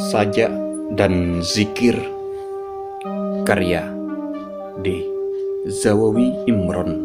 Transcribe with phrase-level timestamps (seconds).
[0.00, 0.48] Sajak
[0.96, 1.92] dan Zikir
[3.44, 3.84] Karya
[4.80, 5.04] D.
[5.68, 7.04] Zawawi Imron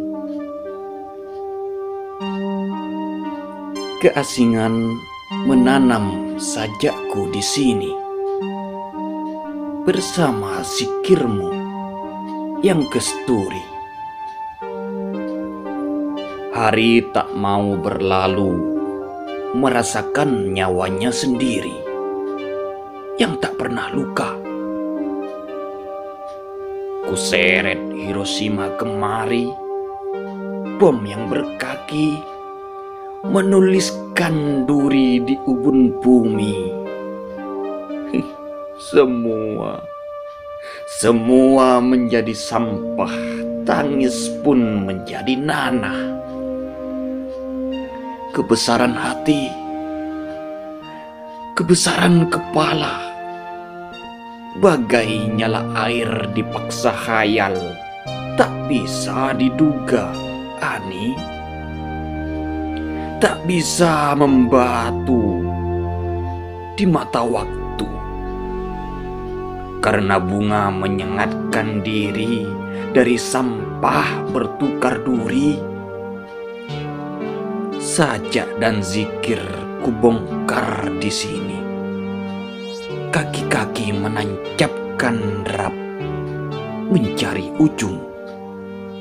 [3.99, 4.95] Keasingan
[5.43, 7.91] menanam sajakku di sini
[9.83, 11.51] bersama zikirmu
[12.63, 13.63] yang kesturi.
[16.55, 18.55] Hari tak mau berlalu
[19.51, 21.84] merasakan nyawanya sendiri
[23.15, 24.35] yang tak pernah luka.
[27.07, 29.47] Kuseret Hiroshima kemari,
[30.75, 32.17] bom yang berkaki
[33.23, 36.57] menuliskan duri di ubun bumi.
[38.91, 39.79] Semua,
[40.99, 43.15] semua menjadi sampah,
[43.63, 46.19] tangis pun menjadi nanah.
[48.35, 49.47] Kebesaran hati,
[51.55, 52.99] kebesaran kepala,
[54.59, 57.55] bagai nyala air dipaksa khayal,
[58.35, 60.11] tak bisa diduga,
[60.59, 61.15] Ani.
[63.23, 65.47] Tak bisa membatu
[66.75, 67.87] di mata waktu.
[69.79, 72.43] Karena bunga menyengatkan diri
[72.91, 75.55] dari sampah bertukar duri.
[77.79, 79.39] Sajak dan zikir
[79.85, 81.61] kubongkar di sini.
[83.13, 85.77] Kaki-kaki menancapkan derap
[86.89, 88.01] mencari ujung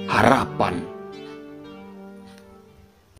[0.05, 0.84] harapan